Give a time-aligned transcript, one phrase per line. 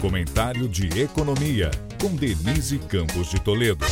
[0.00, 3.84] Comentário de Economia, com Denise Campos de Toledo.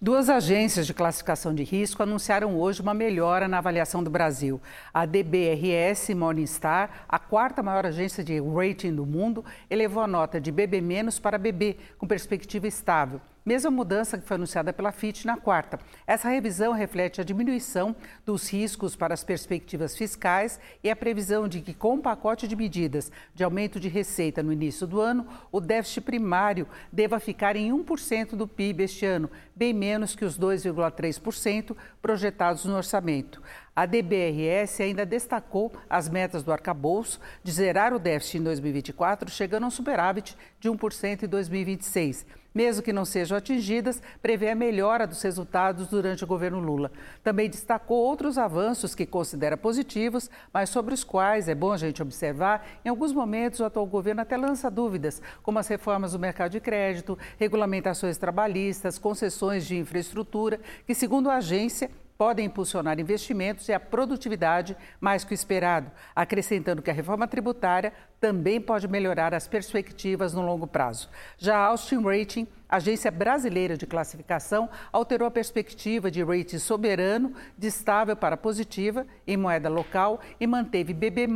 [0.00, 4.60] Duas agências de classificação de risco anunciaram hoje uma melhora na avaliação do Brasil.
[4.94, 10.52] A DBRS Morningstar, a quarta maior agência de rating do mundo, elevou a nota de
[10.52, 10.80] BB-
[11.20, 13.20] para BB, com perspectiva estável.
[13.44, 15.80] Mesma mudança que foi anunciada pela FIT na quarta.
[16.06, 17.94] Essa revisão reflete a diminuição
[18.24, 22.46] dos riscos para as perspectivas fiscais e a previsão de que, com o um pacote
[22.46, 27.56] de medidas de aumento de receita no início do ano, o déficit primário deva ficar
[27.56, 33.42] em 1% do PIB este ano, bem menos que os 2,3% projetados no orçamento.
[33.74, 39.64] A DBRS ainda destacou as metas do arcabouço de zerar o déficit em 2024, chegando
[39.64, 42.26] a um superávit de 1% em 2026.
[42.54, 46.92] Mesmo que não sejam atingidas, prevê a melhora dos resultados durante o governo Lula.
[47.24, 52.02] Também destacou outros avanços que considera positivos, mas sobre os quais é bom a gente
[52.02, 52.66] observar.
[52.84, 56.60] Em alguns momentos, o atual governo até lança dúvidas, como as reformas do mercado de
[56.60, 61.90] crédito, regulamentações trabalhistas, concessões de infraestrutura, que, segundo a agência,
[62.22, 67.92] podem impulsionar investimentos e a produtividade mais que o esperado, acrescentando que a reforma tributária
[68.20, 71.10] também pode melhorar as perspectivas no longo prazo.
[71.36, 77.66] Já a Austin Rating, agência brasileira de classificação, alterou a perspectiva de rating soberano de
[77.66, 81.26] estável para positiva em moeda local e manteve BB+,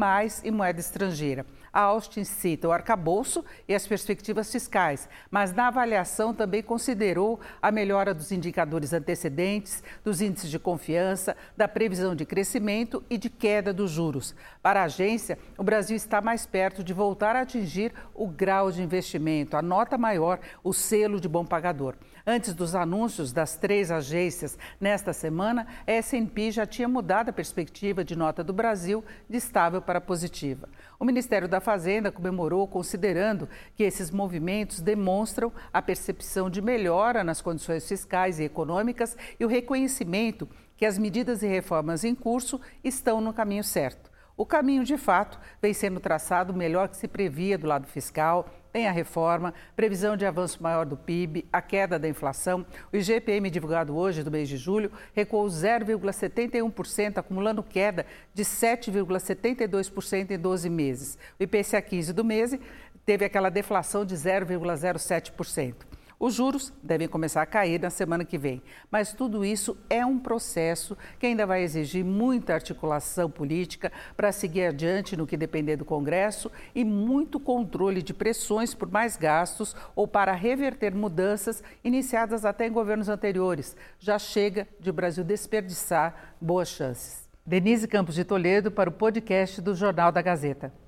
[0.45, 1.45] em moeda estrangeira.
[1.77, 7.71] A Austin cita o arcabouço e as perspectivas fiscais, mas na avaliação também considerou a
[7.71, 13.75] melhora dos indicadores antecedentes, dos índices de confiança, da previsão de crescimento e de queda
[13.75, 14.35] dos juros.
[14.63, 18.81] Para a agência, o Brasil está mais perto de voltar a atingir o grau de
[18.83, 21.95] investimento, a nota maior, o selo de bom pagador.
[22.27, 28.03] Antes dos anúncios das três agências nesta semana, a S&P já tinha mudado a perspectiva
[28.03, 30.69] de nota do Brasil de estável para positiva.
[30.99, 37.43] O Ministério da Fazenda comemorou, considerando que esses movimentos demonstram a percepção de melhora nas
[37.43, 43.21] condições fiscais e econômicas e o reconhecimento que as medidas e reformas em curso estão
[43.21, 44.13] no caminho certo.
[44.37, 48.87] O caminho, de fato, vem sendo traçado melhor que se previa do lado fiscal, tem
[48.87, 52.67] a reforma, previsão de avanço maior do PIB, a queda da inflação.
[52.93, 58.05] O IGPM divulgado hoje, do mês de julho, recuou 0,71%, acumulando queda
[58.35, 61.19] de 7,72% em 12 meses.
[61.41, 62.55] O IPCA 15 do mês
[63.07, 65.96] teve aquela deflação de 0,07%.
[66.19, 70.19] Os juros devem começar a cair na semana que vem, mas tudo isso é um
[70.19, 75.85] processo que ainda vai exigir muita articulação política para seguir adiante no que depender do
[75.85, 82.67] Congresso e muito controle de pressões por mais gastos ou para reverter mudanças iniciadas até
[82.67, 83.77] em governos anteriores.
[83.99, 87.29] Já chega de o Brasil desperdiçar boas chances.
[87.45, 90.86] Denise Campos de Toledo para o podcast do Jornal da Gazeta.